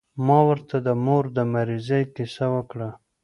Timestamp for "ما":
0.27-0.39